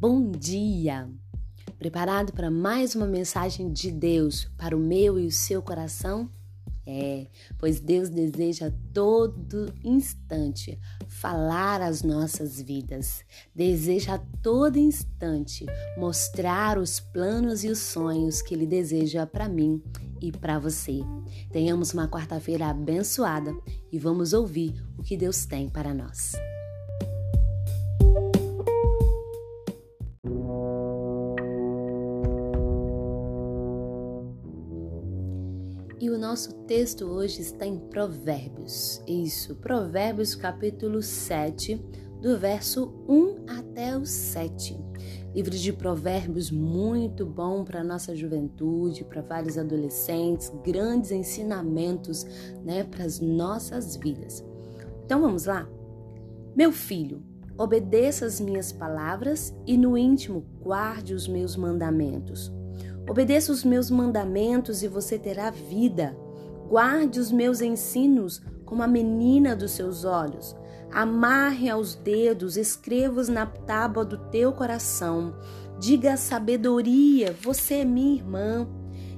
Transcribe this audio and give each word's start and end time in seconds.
Bom 0.00 0.30
dia! 0.30 1.10
Preparado 1.78 2.32
para 2.32 2.50
mais 2.50 2.94
uma 2.94 3.06
mensagem 3.06 3.70
de 3.70 3.90
Deus 3.90 4.50
para 4.56 4.74
o 4.74 4.80
meu 4.80 5.20
e 5.20 5.26
o 5.26 5.30
seu 5.30 5.60
coração? 5.60 6.26
É, 6.86 7.26
pois 7.58 7.80
Deus 7.80 8.08
deseja 8.08 8.68
a 8.68 8.72
todo 8.94 9.70
instante 9.84 10.80
falar 11.06 11.82
as 11.82 12.02
nossas 12.02 12.62
vidas, 12.62 13.22
deseja 13.54 14.14
a 14.14 14.18
todo 14.42 14.78
instante 14.78 15.66
mostrar 15.98 16.78
os 16.78 16.98
planos 16.98 17.62
e 17.62 17.68
os 17.68 17.80
sonhos 17.80 18.40
que 18.40 18.54
Ele 18.54 18.66
deseja 18.66 19.26
para 19.26 19.50
mim 19.50 19.82
e 20.18 20.32
para 20.32 20.58
você. 20.58 21.00
Tenhamos 21.52 21.92
uma 21.92 22.08
quarta-feira 22.08 22.68
abençoada 22.68 23.54
e 23.92 23.98
vamos 23.98 24.32
ouvir 24.32 24.82
o 24.96 25.02
que 25.02 25.14
Deus 25.14 25.44
tem 25.44 25.68
para 25.68 25.92
nós. 25.92 26.32
Nosso 36.30 36.52
texto 36.64 37.06
hoje 37.06 37.40
está 37.40 37.66
em 37.66 37.76
Provérbios. 37.76 39.02
Isso, 39.04 39.56
Provérbios 39.56 40.36
capítulo 40.36 41.02
7, 41.02 41.74
do 42.22 42.38
verso 42.38 42.94
1 43.08 43.46
até 43.48 43.98
o 43.98 44.06
7. 44.06 44.78
Livro 45.34 45.50
de 45.50 45.72
Provérbios 45.72 46.52
muito 46.52 47.26
bom 47.26 47.64
para 47.64 47.82
nossa 47.82 48.14
juventude, 48.14 49.02
para 49.02 49.22
vários 49.22 49.58
adolescentes, 49.58 50.52
grandes 50.64 51.10
ensinamentos, 51.10 52.24
né, 52.64 52.84
para 52.84 53.04
as 53.04 53.18
nossas 53.18 53.96
vidas. 53.96 54.44
Então 55.04 55.22
vamos 55.22 55.46
lá? 55.46 55.68
Meu 56.54 56.70
filho, 56.70 57.24
obedeça 57.58 58.24
as 58.24 58.40
minhas 58.40 58.70
palavras 58.70 59.52
e 59.66 59.76
no 59.76 59.98
íntimo 59.98 60.46
guarde 60.62 61.12
os 61.12 61.26
meus 61.26 61.56
mandamentos 61.56 62.52
Obedeça 63.08 63.52
os 63.52 63.64
meus 63.64 63.90
mandamentos 63.90 64.82
e 64.82 64.88
você 64.88 65.18
terá 65.18 65.50
vida. 65.50 66.16
Guarde 66.68 67.18
os 67.18 67.32
meus 67.32 67.60
ensinos 67.60 68.40
como 68.64 68.82
a 68.82 68.86
menina 68.86 69.56
dos 69.56 69.72
seus 69.72 70.04
olhos. 70.04 70.56
Amarre 70.92 71.68
aos 71.68 71.94
dedos, 71.94 72.56
escreva-os 72.56 73.28
na 73.28 73.46
tábua 73.46 74.04
do 74.04 74.16
teu 74.30 74.52
coração. 74.52 75.34
Diga 75.78 76.14
a 76.14 76.16
sabedoria, 76.16 77.34
você 77.40 77.76
é 77.76 77.84
minha 77.84 78.14
irmã. 78.14 78.68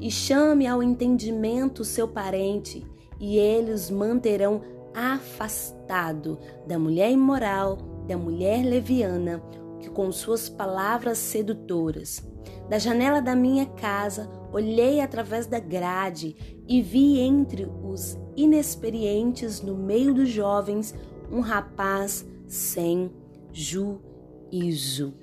E 0.00 0.10
chame 0.10 0.66
ao 0.66 0.82
entendimento 0.82 1.84
seu 1.84 2.06
parente, 2.06 2.86
e 3.18 3.36
eles 3.36 3.90
manterão 3.90 4.62
afastado 4.94 6.38
da 6.66 6.78
mulher 6.78 7.10
imoral, 7.10 7.78
da 8.06 8.16
mulher 8.16 8.64
leviana, 8.64 9.42
que 9.80 9.90
com 9.90 10.10
suas 10.12 10.48
palavras 10.48 11.18
sedutoras 11.18 12.22
da 12.68 12.78
janela 12.78 13.20
da 13.20 13.34
minha 13.34 13.66
casa, 13.66 14.30
olhei 14.52 15.00
através 15.00 15.46
da 15.46 15.58
grade 15.58 16.36
e 16.66 16.82
vi 16.82 17.18
entre 17.18 17.64
os 17.82 18.18
inexperientes, 18.36 19.62
no 19.62 19.74
meio 19.74 20.12
dos 20.12 20.28
jovens, 20.28 20.94
um 21.30 21.40
rapaz 21.40 22.26
sem 22.46 23.10
juízo. 23.52 25.14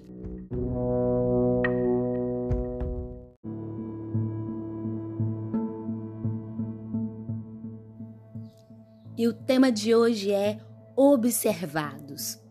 E 9.17 9.27
o 9.27 9.33
tema 9.33 9.71
de 9.71 9.95
hoje 9.95 10.31
é 10.31 10.59
Observados, 10.95 12.41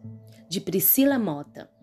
de 0.48 0.60
Priscila 0.60 1.18
Mota. 1.18 1.73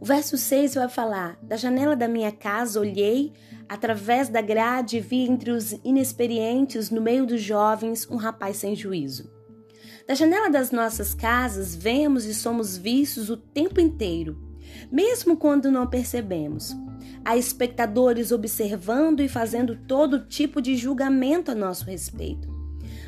O 0.00 0.04
verso 0.04 0.36
6 0.36 0.74
vai 0.74 0.88
falar: 0.88 1.38
Da 1.42 1.56
janela 1.56 1.96
da 1.96 2.06
minha 2.06 2.30
casa 2.30 2.80
olhei, 2.80 3.32
através 3.68 4.28
da 4.28 4.40
grade 4.40 5.00
vi 5.00 5.28
entre 5.28 5.50
os 5.50 5.72
inexperientes, 5.84 6.90
no 6.90 7.00
meio 7.00 7.26
dos 7.26 7.42
jovens, 7.42 8.08
um 8.08 8.16
rapaz 8.16 8.58
sem 8.58 8.76
juízo. 8.76 9.30
Da 10.06 10.14
janela 10.14 10.48
das 10.48 10.70
nossas 10.70 11.14
casas 11.14 11.74
vemos 11.74 12.26
e 12.26 12.34
somos 12.34 12.76
vistos 12.76 13.28
o 13.28 13.36
tempo 13.36 13.80
inteiro, 13.80 14.38
mesmo 14.90 15.36
quando 15.36 15.70
não 15.70 15.86
percebemos. 15.86 16.76
Há 17.24 17.36
espectadores 17.36 18.30
observando 18.30 19.20
e 19.20 19.28
fazendo 19.28 19.76
todo 19.88 20.26
tipo 20.26 20.62
de 20.62 20.76
julgamento 20.76 21.50
a 21.50 21.56
nosso 21.56 21.84
respeito. 21.84 22.54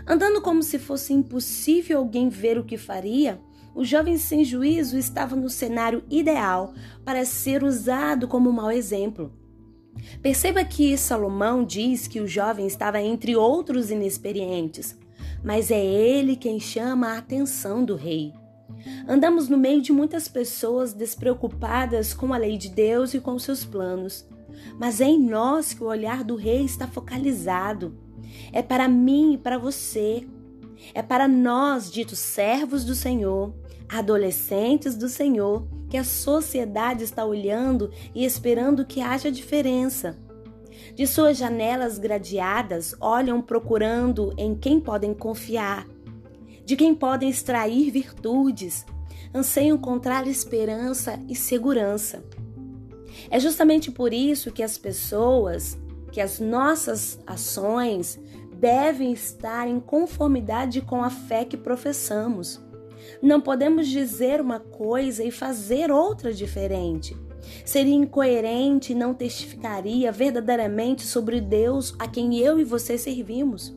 Andando 0.04 0.40
como 0.40 0.60
se 0.60 0.76
fosse 0.76 1.12
impossível 1.12 1.98
alguém 1.98 2.28
ver 2.28 2.58
o 2.58 2.64
que 2.64 2.76
faria, 2.76 3.40
o 3.78 3.84
jovem 3.84 4.18
sem 4.18 4.44
juízo 4.44 4.98
estava 4.98 5.36
no 5.36 5.48
cenário 5.48 6.02
ideal 6.10 6.74
para 7.04 7.24
ser 7.24 7.62
usado 7.62 8.26
como 8.26 8.52
mau 8.52 8.72
exemplo. 8.72 9.32
Perceba 10.20 10.64
que 10.64 10.98
Salomão 10.98 11.64
diz 11.64 12.08
que 12.08 12.18
o 12.18 12.26
jovem 12.26 12.66
estava 12.66 13.00
entre 13.00 13.36
outros 13.36 13.92
inexperientes, 13.92 14.98
mas 15.44 15.70
é 15.70 15.78
ele 15.78 16.34
quem 16.34 16.58
chama 16.58 17.10
a 17.10 17.18
atenção 17.18 17.84
do 17.84 17.94
rei. 17.94 18.32
Andamos 19.06 19.48
no 19.48 19.56
meio 19.56 19.80
de 19.80 19.92
muitas 19.92 20.26
pessoas 20.26 20.92
despreocupadas 20.92 22.12
com 22.12 22.34
a 22.34 22.36
lei 22.36 22.58
de 22.58 22.70
Deus 22.70 23.14
e 23.14 23.20
com 23.20 23.38
seus 23.38 23.64
planos, 23.64 24.26
mas 24.76 25.00
é 25.00 25.06
em 25.06 25.20
nós 25.20 25.72
que 25.72 25.84
o 25.84 25.86
olhar 25.86 26.24
do 26.24 26.34
rei 26.34 26.64
está 26.64 26.88
focalizado. 26.88 27.96
É 28.52 28.60
para 28.60 28.88
mim 28.88 29.34
e 29.34 29.38
para 29.38 29.56
você. 29.56 30.26
É 30.94 31.02
para 31.02 31.28
nós, 31.28 31.90
ditos 31.90 32.18
servos 32.18 32.84
do 32.84 32.94
Senhor, 32.94 33.54
adolescentes 33.88 34.96
do 34.96 35.08
Senhor, 35.08 35.66
que 35.88 35.96
a 35.96 36.04
sociedade 36.04 37.04
está 37.04 37.24
olhando 37.24 37.90
e 38.14 38.24
esperando 38.24 38.84
que 38.84 39.00
haja 39.00 39.30
diferença. 39.30 40.18
De 40.94 41.06
suas 41.06 41.36
janelas 41.36 41.98
gradeadas, 41.98 42.94
olham 43.00 43.40
procurando 43.40 44.34
em 44.36 44.54
quem 44.54 44.80
podem 44.80 45.14
confiar, 45.14 45.86
de 46.64 46.76
quem 46.76 46.94
podem 46.94 47.30
extrair 47.30 47.90
virtudes, 47.90 48.84
anseiam 49.34 49.76
encontrar 49.76 50.26
esperança 50.26 51.18
e 51.28 51.34
segurança. 51.34 52.22
É 53.30 53.40
justamente 53.40 53.90
por 53.90 54.12
isso 54.12 54.52
que 54.52 54.62
as 54.62 54.78
pessoas, 54.78 55.78
que 56.12 56.20
as 56.20 56.38
nossas 56.40 57.18
ações 57.26 58.18
devem 58.58 59.12
estar 59.12 59.68
em 59.68 59.78
conformidade 59.78 60.80
com 60.80 61.02
a 61.02 61.10
fé 61.10 61.44
que 61.44 61.56
professamos. 61.56 62.60
Não 63.22 63.40
podemos 63.40 63.88
dizer 63.88 64.40
uma 64.40 64.58
coisa 64.58 65.22
e 65.22 65.30
fazer 65.30 65.90
outra 65.90 66.32
diferente. 66.32 67.16
Seria 67.64 67.94
incoerente 67.94 68.92
e 68.92 68.96
não 68.96 69.14
testificaria 69.14 70.10
verdadeiramente 70.10 71.06
sobre 71.06 71.40
Deus 71.40 71.94
a 71.98 72.08
quem 72.08 72.38
eu 72.38 72.58
e 72.58 72.64
você 72.64 72.98
servimos. 72.98 73.76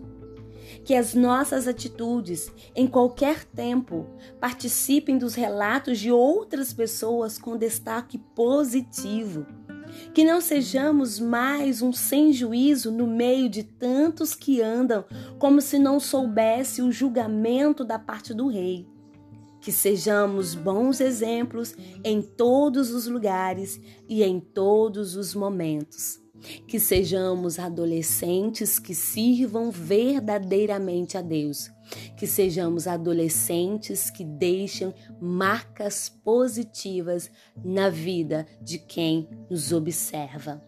Que 0.84 0.96
as 0.96 1.14
nossas 1.14 1.68
atitudes, 1.68 2.52
em 2.76 2.88
qualquer 2.88 3.46
tempo, 3.46 4.08
participem 4.40 5.18
dos 5.18 5.36
relatos 5.36 6.00
de 6.00 6.12
outras 6.12 6.74
pessoas 6.74 7.38
com 7.38 7.56
destaque 7.56 8.18
positivo. 8.18 9.46
Que 10.14 10.24
não 10.24 10.42
sejamos 10.42 11.20
mais 11.20 11.82
um 11.82 11.92
sem 11.94 12.32
juízo 12.34 12.92
no 12.92 13.08
meio 13.08 13.50
de 13.50 13.64
tantos 13.64 14.34
que 14.34 14.62
andam 14.62 15.06
como 15.40 15.62
se 15.62 15.78
não 15.78 16.00
soubesse 16.00 16.82
o 16.82 16.92
julgamento 16.92 17.84
da 17.84 18.00
parte 18.00 18.34
do 18.34 18.48
rei 18.48 18.88
que 19.62 19.72
sejamos 19.72 20.56
bons 20.56 21.00
exemplos 21.00 21.76
em 22.04 22.22
todos 22.22 22.90
os 22.90 23.06
lugares 23.06 23.80
e 24.10 24.24
em 24.24 24.40
todos 24.40 25.16
os 25.16 25.36
momentos. 25.36 26.20
Que 26.68 26.80
sejamos 26.80 27.60
adolescentes 27.60 28.80
que 28.80 28.96
sirvam 28.96 29.72
verdadeiramente 29.72 31.18
a 31.18 31.22
Deus. 31.22 31.72
Que 32.18 32.26
sejamos 32.26 32.88
adolescentes 32.88 34.10
que 34.10 34.24
deixem 34.24 34.94
marcas 35.20 36.10
positivas 36.10 37.30
na 37.64 37.90
vida 37.90 38.48
de 38.62 38.80
quem 38.80 39.30
nos 39.50 39.72
observa. 39.72 40.62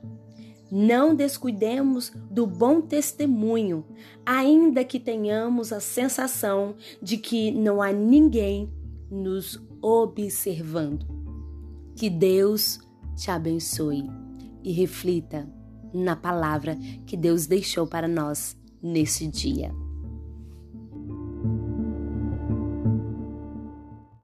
Não 0.75 1.13
descuidemos 1.13 2.11
do 2.31 2.47
bom 2.47 2.81
testemunho, 2.81 3.85
ainda 4.25 4.83
que 4.83 4.99
tenhamos 4.99 5.71
a 5.71 5.79
sensação 5.79 6.75
de 6.99 7.17
que 7.17 7.51
não 7.51 7.79
há 7.79 7.91
ninguém 7.91 8.73
nos 9.11 9.61
observando. 9.79 11.05
Que 11.95 12.09
Deus 12.09 12.79
te 13.15 13.29
abençoe 13.29 14.09
e 14.63 14.71
reflita 14.71 15.47
na 15.93 16.15
palavra 16.15 16.77
que 17.05 17.15
Deus 17.15 17.45
deixou 17.45 17.85
para 17.87 18.07
nós 18.07 18.57
nesse 18.81 19.27
dia. 19.27 19.71